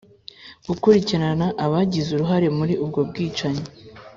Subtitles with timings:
[0.67, 3.63] gukurikirana abagize uruhare muri ubwo bwicanyi